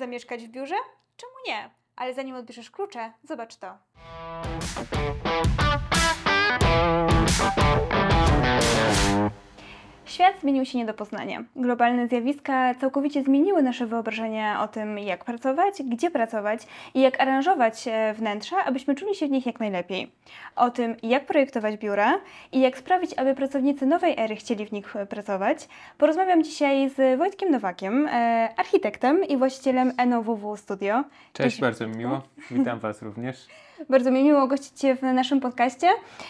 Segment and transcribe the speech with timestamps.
[0.00, 0.74] Zamieszkać w biurze?
[1.16, 1.70] Czemu nie?
[1.96, 3.78] Ale zanim odbierzesz klucze, zobacz to.
[10.10, 11.44] Świat zmienił się nie do poznania.
[11.56, 17.88] Globalne zjawiska całkowicie zmieniły nasze wyobrażenie o tym, jak pracować, gdzie pracować i jak aranżować
[17.88, 20.12] e, wnętrza, abyśmy czuli się w nich jak najlepiej.
[20.56, 22.20] O tym, jak projektować biura
[22.52, 25.68] i jak sprawić, aby pracownicy nowej ery chcieli w nich e, pracować,
[25.98, 31.04] porozmawiam dzisiaj z Wojtkiem Nowakiem, e, architektem i właścicielem NOWW Studio.
[31.32, 32.22] Cześć, bardzo mi miło.
[32.50, 33.46] Witam Was również.
[33.88, 35.88] Bardzo mi miło gościć Cię w naszym podcaście.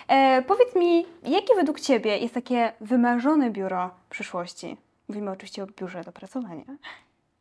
[0.08, 4.76] E, powiedz mi, jakie według Ciebie jest takie wymarzone biuro przyszłości?
[5.08, 6.64] Mówimy oczywiście o biurze do pracowania.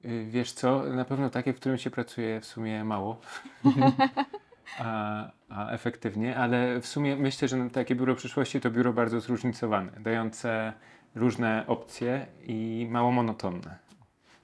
[0.05, 3.21] Y, Wiesz co, na pewno takie, w którym się pracuje w sumie mało,
[4.79, 9.91] a, a efektywnie, ale w sumie myślę, że takie biuro przyszłości to biuro bardzo zróżnicowane,
[9.99, 10.73] dające
[11.15, 13.88] różne opcje i mało monotonne.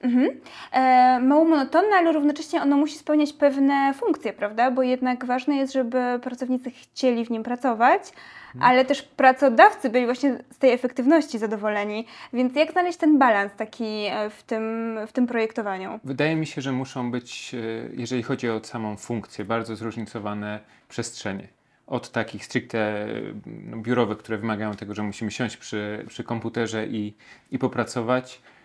[0.00, 0.40] Mhm.
[0.72, 4.70] E, mało monotonne, ale równocześnie ono musi spełniać pewne funkcje, prawda?
[4.70, 8.12] Bo jednak ważne jest, żeby pracownicy chcieli w nim pracować,
[8.60, 12.06] ale też pracodawcy byli właśnie z tej efektywności zadowoleni.
[12.32, 16.00] Więc jak znaleźć ten balans taki e, w tym, w tym projektowaniu?
[16.04, 21.48] Wydaje mi się, że muszą być, y, jeżeli chodzi o samą funkcję, bardzo zróżnicowane przestrzenie.
[21.86, 26.86] Od takich stricte y, no, biurowych, które wymagają tego, że musimy siąść przy, przy komputerze
[26.86, 27.14] i,
[27.50, 28.55] i popracować, e,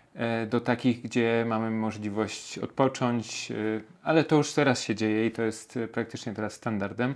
[0.50, 5.42] do takich, gdzie mamy możliwość odpocząć, y, ale to już teraz się dzieje i to
[5.42, 7.14] jest y, praktycznie teraz standardem,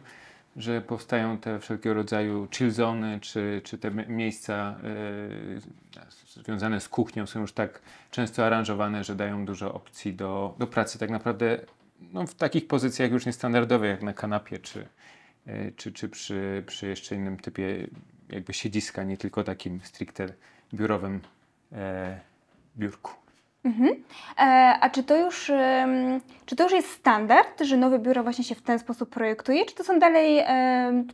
[0.56, 4.76] że powstają te wszelkiego rodzaju chill zony, czy, czy te mi- miejsca
[6.26, 7.80] związane z kuchnią są już tak
[8.10, 10.98] często aranżowane, że dają dużo opcji do, do pracy.
[10.98, 11.60] Tak naprawdę
[12.12, 14.86] no, w takich pozycjach już niestandardowych, jak na kanapie, czy,
[15.76, 17.86] czy, czy przy, przy jeszcze innym typie
[18.28, 20.28] jakby siedziska, nie tylko takim stricte
[20.74, 21.20] biurowym
[21.72, 22.20] e,
[22.78, 23.12] biurku.
[24.38, 24.42] E,
[24.80, 25.52] a czy to już,
[26.46, 29.74] czy to już jest standard, że nowe biuro właśnie się w ten sposób projektuje, czy
[29.74, 30.44] to są dalej,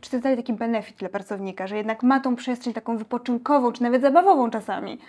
[0.01, 3.71] czy to jest dalej taki benefit dla pracownika, że jednak ma tą przestrzeń taką wypoczynkową,
[3.71, 4.99] czy nawet zabawową czasami?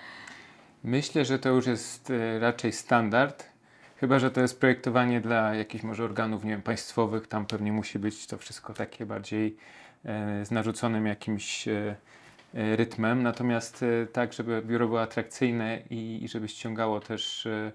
[0.84, 3.48] Myślę, że to już jest e, raczej standard.
[3.96, 7.26] Chyba, że to jest projektowanie dla jakichś może organów, nie wiem, państwowych.
[7.26, 9.56] Tam pewnie musi być to wszystko takie bardziej
[10.04, 11.96] e, z narzuconym jakimś e,
[12.54, 13.22] rytmem.
[13.22, 17.72] Natomiast e, tak, żeby biuro było atrakcyjne i, i żeby ściągało też e, e,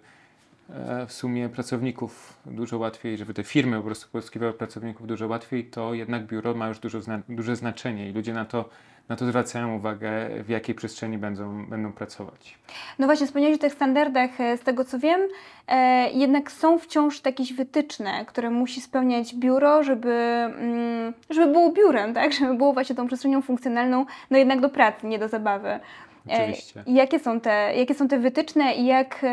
[1.07, 5.93] w sumie pracowników dużo łatwiej, żeby te firmy po prostu pozyskiwały pracowników dużo łatwiej, to
[5.93, 6.99] jednak biuro ma już dużo
[7.29, 8.69] duże znaczenie i ludzie na to,
[9.09, 10.09] na to zwracają uwagę,
[10.43, 12.57] w jakiej przestrzeni będą, będą pracować.
[12.99, 15.21] No właśnie, wspomniałeś o tych standardach, e, z tego co wiem,
[15.67, 22.13] e, jednak są wciąż jakieś wytyczne, które musi spełniać biuro, żeby, mm, żeby było biurem,
[22.13, 22.33] tak?
[22.33, 25.69] Żeby było właśnie tą przestrzenią funkcjonalną, no jednak do pracy, nie do zabawy.
[25.69, 25.79] E,
[26.27, 26.83] Oczywiście.
[26.87, 29.25] jakie są te, jakie są te wytyczne i jak,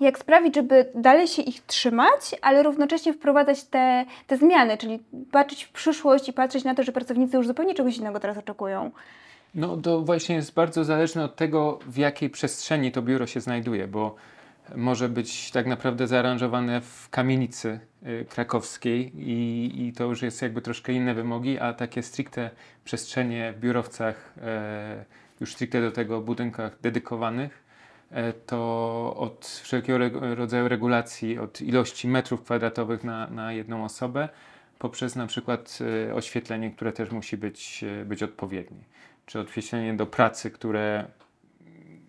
[0.00, 4.98] jak sprawić, żeby dalej się ich trzymać, ale równocześnie wprowadzać te, te zmiany, czyli
[5.30, 8.90] patrzeć w przyszłość i patrzeć na to, że pracownicy już zupełnie czegoś innego teraz oczekują.
[9.54, 13.88] No to właśnie jest bardzo zależne od tego, w jakiej przestrzeni to biuro się znajduje,
[13.88, 14.16] bo
[14.76, 20.62] może być tak naprawdę zaaranżowane w kamienicy y, krakowskiej i, i to już jest jakby
[20.62, 22.50] troszkę inne wymogi, a takie stricte
[22.84, 25.04] przestrzenie w biurowcach, e,
[25.40, 27.67] już stricte do tego budynkach dedykowanych,
[28.46, 29.98] to od wszelkiego
[30.34, 34.28] rodzaju regulacji, od ilości metrów kwadratowych na, na jedną osobę,
[34.78, 38.84] poprzez na przykład e, oświetlenie, które też musi być, e, być odpowiednie.
[39.26, 41.04] Czy oświetlenie do pracy, które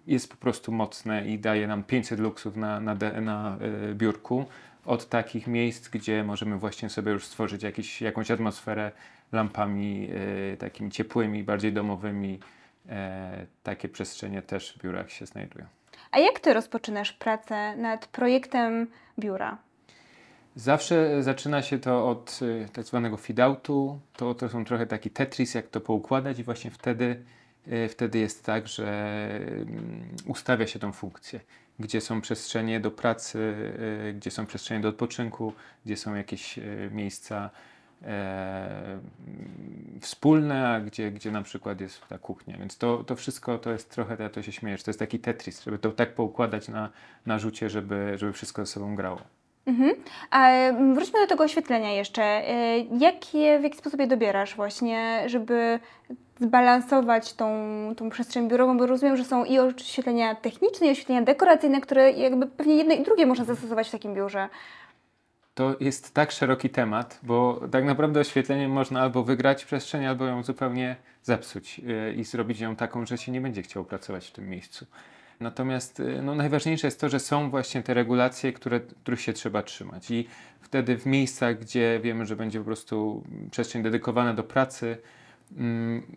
[0.08, 3.58] jest po prostu mocne i daje nam 500 luksów na, na, na
[3.92, 4.46] e, biurku,
[4.86, 8.92] od takich miejsc, gdzie możemy właśnie sobie już stworzyć jakiś, jakąś atmosferę
[9.32, 10.10] lampami
[10.54, 12.40] e, takimi ciepłymi, bardziej domowymi.
[12.90, 15.79] E, takie przestrzenie też w biurach się znajdują.
[16.12, 18.88] A jak ty rozpoczynasz pracę nad projektem
[19.20, 19.58] biura?
[20.56, 24.00] Zawsze zaczyna się to od y, tak zwanego feedoutu.
[24.14, 27.24] To, to są trochę taki Tetris, jak to poukładać i właśnie wtedy,
[27.68, 28.88] y, wtedy jest tak, że
[29.52, 31.40] mm, ustawia się tą funkcję.
[31.80, 33.56] Gdzie są przestrzenie do pracy,
[34.16, 35.54] gdzie są przestrzenie do odpoczynku,
[35.86, 36.60] gdzie są jakieś
[36.92, 37.50] miejsca
[38.04, 39.00] e,
[40.54, 42.58] a gdzie, gdzie na przykład jest ta kuchnia.
[42.58, 45.20] Więc to, to wszystko to jest trochę, ja to się śmieję, że to jest taki
[45.20, 46.90] Tetris, żeby to tak poukładać na,
[47.26, 49.22] na rzucie, żeby, żeby wszystko ze sobą grało.
[49.66, 49.92] Mhm.
[50.32, 52.24] A mm, wróćmy do tego oświetlenia jeszcze.
[52.24, 55.80] E, Jakie, w jaki sposób je dobierasz właśnie, żeby
[56.40, 57.50] zbalansować tą,
[57.98, 62.48] tą przestrzeń biurową, bo rozumiem, że są i oświetlenia techniczne, i oświetlenia dekoracyjne, które jakby
[62.48, 64.50] pewnie jedno i drugie można zastosować w takim biurze.
[65.60, 70.44] To jest tak szeroki temat, bo tak naprawdę oświetleniem można albo wygrać przestrzeń, albo ją
[70.44, 74.50] zupełnie zepsuć yy, i zrobić ją taką, że się nie będzie chciało pracować w tym
[74.50, 74.86] miejscu.
[75.40, 79.64] Natomiast y, no, najważniejsze jest to, że są właśnie te regulacje, które, których się trzeba
[79.64, 80.12] trzymać.
[80.12, 80.28] I
[80.62, 84.98] wtedy w miejscach, gdzie wiemy, że będzie po prostu przestrzeń dedykowana do pracy,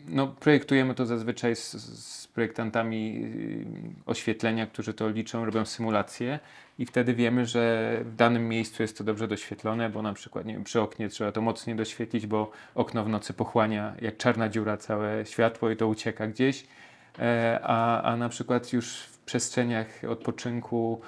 [0.08, 6.38] no, projektujemy to zazwyczaj z, z projektantami y, oświetlenia, którzy to liczą, robią symulacje
[6.78, 10.54] i wtedy wiemy, że w danym miejscu jest to dobrze doświetlone, bo na przykład nie
[10.54, 14.76] wiem, przy oknie trzeba to mocniej doświetlić, bo okno w nocy pochłania jak czarna dziura
[14.76, 16.66] całe światło i to ucieka gdzieś.
[17.18, 21.00] E, a, a na przykład już w przestrzeniach odpoczynku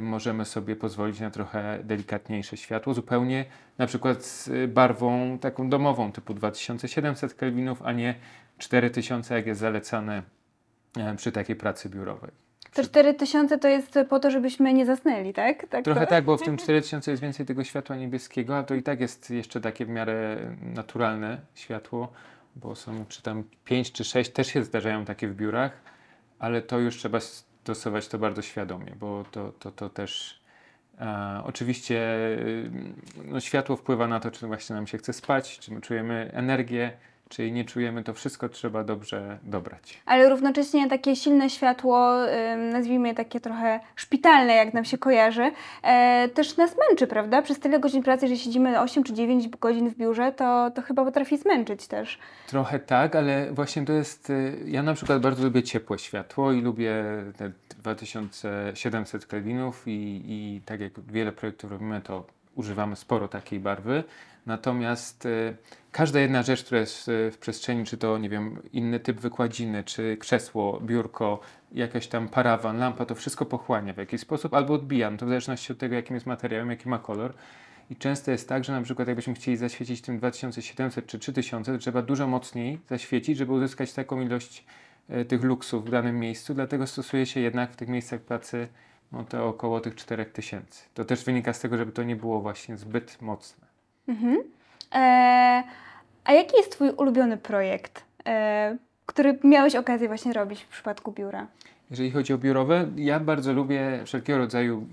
[0.00, 3.44] możemy sobie pozwolić na trochę delikatniejsze światło, zupełnie
[3.78, 8.14] na przykład z barwą taką domową typu 2700 kelwinów, a nie
[8.58, 10.22] 4000 jak jest zalecane
[10.96, 12.30] e, przy takiej pracy biurowej.
[12.74, 15.66] To 4000 to jest po to, żebyśmy nie zasnęli, tak?
[15.68, 16.06] tak Trochę to?
[16.06, 19.30] tak, bo w tym 4000 jest więcej tego światła niebieskiego, a to i tak jest
[19.30, 22.12] jeszcze takie w miarę naturalne światło,
[22.56, 25.72] bo są czy tam 5 czy 6 też się zdarzają takie w biurach,
[26.38, 27.20] ale to już trzeba
[27.62, 30.40] stosować to bardzo świadomie, bo to, to, to też
[31.00, 31.96] e, oczywiście
[32.38, 32.70] y,
[33.24, 36.92] no, światło wpływa na to, czy właśnie nam się chce spać, czy my czujemy energię,
[37.32, 40.00] czy jej nie czujemy, to wszystko trzeba dobrze dobrać.
[40.06, 42.10] Ale równocześnie takie silne światło,
[42.72, 45.50] nazwijmy je takie trochę szpitalne, jak nam się kojarzy,
[45.82, 47.42] e, też nas męczy, prawda?
[47.42, 51.04] Przez tyle godzin pracy, że siedzimy 8 czy 9 godzin w biurze, to, to chyba
[51.04, 52.18] potrafi zmęczyć też.
[52.46, 54.30] Trochę tak, ale właśnie to jest.
[54.30, 57.04] y, Ja na przykład bardzo lubię ciepłe światło i lubię
[57.36, 62.24] te 2700 kelwinów, i, i tak jak wiele projektów robimy, to
[62.54, 64.04] używamy sporo takiej barwy.
[64.46, 65.56] Natomiast y,
[65.92, 69.84] każda jedna rzecz, która jest y, w przestrzeni, czy to nie wiem, inny typ wykładziny,
[69.84, 71.40] czy krzesło, biurko,
[71.72, 75.28] jakaś tam parawan, lampa, to wszystko pochłania w jakiś sposób albo odbija, no to w
[75.28, 77.34] zależności od tego, jakim jest materiałem, jaki ma kolor.
[77.90, 81.78] I często jest tak, że na przykład jakbyśmy chcieli zaświecić tym 2700 czy 3000, to
[81.78, 84.64] trzeba dużo mocniej zaświecić, żeby uzyskać taką ilość
[85.08, 88.68] e, tych luksów w danym miejscu, dlatego stosuje się jednak w tych miejscach pracy
[89.12, 90.84] no to około tych 4000.
[90.94, 93.66] To też wynika z tego, żeby to nie było właśnie zbyt mocne.
[94.34, 94.61] E,
[96.24, 101.46] a jaki jest Twój ulubiony projekt, e, który miałeś okazję właśnie robić w przypadku biura?
[101.90, 104.86] Jeżeli chodzi o biurowe, ja bardzo lubię wszelkiego rodzaju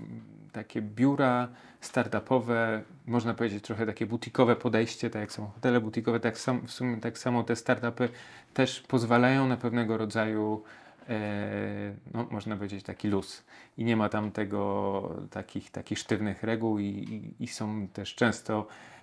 [0.52, 1.48] takie biura
[1.80, 6.70] startupowe, można powiedzieć trochę takie butikowe podejście, tak jak są hotele butikowe, tak sam, w
[6.70, 8.08] sumie tak samo te startupy
[8.54, 10.62] też pozwalają na pewnego rodzaju,
[11.08, 13.44] e, no, można powiedzieć taki luz.
[13.78, 18.66] I nie ma tam tego, takich, takich sztywnych reguł i, i, i są też często
[18.66, 18.99] e,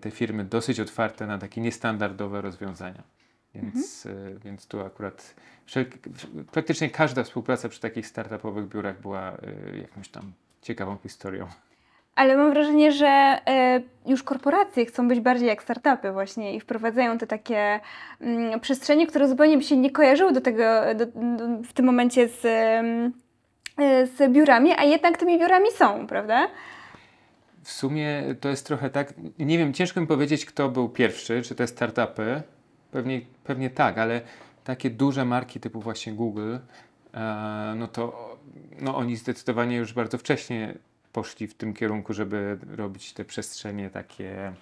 [0.00, 3.02] te firmy dosyć otwarte na takie niestandardowe rozwiązania.
[3.54, 5.34] Więc, e, więc tu akurat
[5.66, 5.98] wszelki,
[6.52, 10.32] praktycznie każda współpraca przy takich startupowych biurach była e, jakąś tam
[10.62, 11.46] ciekawą historią.
[12.14, 17.18] Ale mam wrażenie, że e, już korporacje chcą być bardziej jak startupy właśnie i wprowadzają
[17.18, 17.80] te takie
[18.20, 20.64] mm, przestrzenie, które zupełnie by się nie kojarzyły do tego
[20.94, 26.48] do, do, w tym momencie z, e, z biurami, a jednak tymi biurami są, prawda?
[27.62, 31.54] W sumie to jest trochę tak, nie wiem, ciężko mi powiedzieć, kto był pierwszy, czy
[31.54, 32.42] te startupy.
[32.90, 34.20] Pewnie, pewnie tak, ale
[34.64, 36.56] takie duże marki typu właśnie Google,
[37.14, 38.32] e, no to
[38.80, 40.74] no oni zdecydowanie już bardzo wcześnie
[41.12, 44.52] poszli w tym kierunku, żeby robić te przestrzenie takie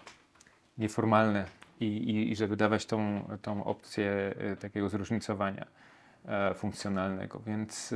[0.79, 1.45] nieformalne
[1.81, 5.67] i, i, i żeby dawać tą, tą opcję e, takiego zróżnicowania
[6.27, 7.41] e, funkcjonalnego.
[7.47, 7.95] Więc,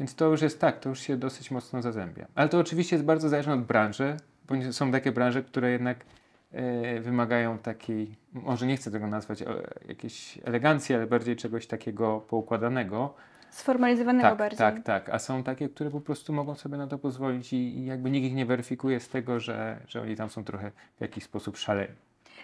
[0.00, 2.26] więc to już jest tak, to już się dosyć mocno zazębia.
[2.34, 4.16] Ale to oczywiście jest bardzo zależne od branży,
[4.48, 6.04] bo są takie branże, które jednak
[6.52, 9.46] e, wymagają takiej, może nie chcę tego nazwać e,
[9.88, 13.14] jakiejś elegancji, ale bardziej czegoś takiego poukładanego.
[13.50, 14.58] Sformalizowanego Tak, bardziej.
[14.58, 15.08] tak, tak.
[15.08, 18.26] A są takie, które po prostu mogą sobie na to pozwolić i, i jakby nikt
[18.26, 21.94] ich nie weryfikuje z tego, że, że oni tam są trochę w jakiś sposób szaleni.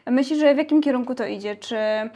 [0.06, 1.56] Myślisz, że w jakim kierunku to idzie?
[1.56, 2.11] Czy e,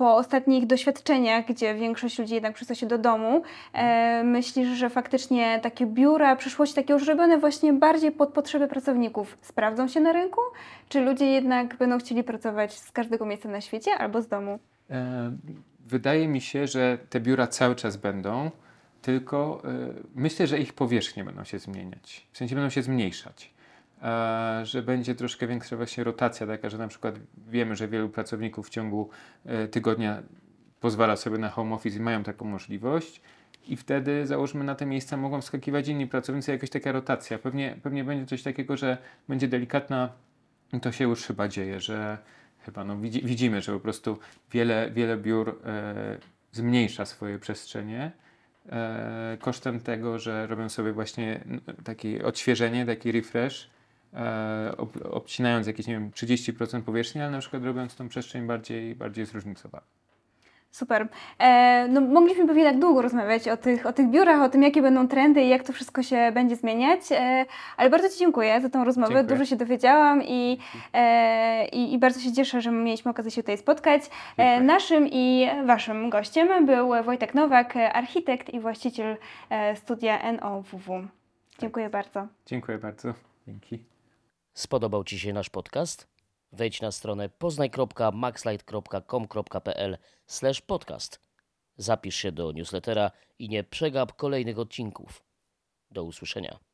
[0.00, 3.42] po ostatnich doświadczeniach, gdzie większość ludzi jednak przystał się do domu,
[3.72, 9.38] e, myślisz, że faktycznie takie biura przyszłości, takie już robione właśnie bardziej pod potrzeby pracowników,
[9.40, 10.40] sprawdzą się na rynku?
[10.88, 14.58] Czy ludzie jednak będą chcieli pracować z każdego miejsca na świecie albo z domu?
[14.90, 15.32] E,
[15.86, 18.50] Wydaje mi się, że te biura cały czas będą,
[19.02, 19.68] tylko e,
[20.14, 22.26] myślę, że ich powierzchnie będą się zmieniać.
[22.32, 23.50] W sensie będą się zmniejszać.
[24.02, 27.14] E, Że będzie troszkę większa właśnie rotacja taka, że na przykład
[27.48, 29.10] wiemy, że wielu pracowników w ciągu
[29.44, 30.22] e, tygodnia
[30.80, 33.20] pozwala sobie na home office i mają taką możliwość.
[33.68, 37.38] I wtedy załóżmy na te miejsca mogą wskakiwać inni pracownicy, jakaś taka rotacja.
[37.38, 40.12] Pewnie, pewnie będzie coś takiego, że będzie delikatna,
[40.82, 42.18] to się już chyba dzieje, że
[42.58, 44.18] chyba no, widzi, widzimy, że po prostu
[44.52, 46.18] wiele, wiele biur e,
[46.52, 48.12] zmniejsza swoje przestrzenie
[48.68, 51.40] e, kosztem tego, że robią sobie właśnie
[51.84, 53.70] takie odświeżenie, taki refresh,
[55.10, 59.86] obcinając jakieś, nie wiem, 30% powierzchni, ale na przykład robiąc tą przestrzeń bardziej, bardziej zróżnicowaną.
[60.70, 61.08] Super.
[61.38, 64.82] E, no, mogliśmy pewnie tak długo rozmawiać o tych, o tych biurach, o tym, jakie
[64.82, 68.70] będą trendy i jak to wszystko się będzie zmieniać, e, ale bardzo Ci dziękuję za
[68.70, 69.14] tą rozmowę.
[69.14, 69.38] Dziękuję.
[69.38, 70.58] Dużo się dowiedziałam i,
[70.92, 74.02] e, i, i bardzo się cieszę, że mieliśmy okazję się tutaj spotkać.
[74.36, 79.16] E, naszym i Waszym gościem był Wojtek Nowak, e, architekt i właściciel
[79.50, 81.06] e, studia NOWW.
[81.58, 82.26] Dziękuję bardzo.
[82.46, 83.14] Dziękuję bardzo.
[83.46, 83.90] Dzięki.
[84.54, 86.08] Spodobał Ci się nasz podcast?
[86.52, 89.98] Wejdź na stronę poznaj.maxlight.com.pl
[90.66, 91.20] podcast.
[91.76, 95.24] Zapisz się do newslettera i nie przegap kolejnych odcinków.
[95.90, 96.69] Do usłyszenia.